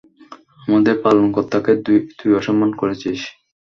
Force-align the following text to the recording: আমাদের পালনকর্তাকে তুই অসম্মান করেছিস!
আমাদের 0.61 0.95
পালনকর্তাকে 1.03 1.71
তুই 2.17 2.29
অসম্মান 2.39 2.71
করেছিস! 2.73 3.19